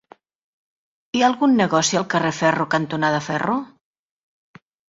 [1.17, 3.63] Hi ha algun negoci al carrer Ferro cantonada Ferro?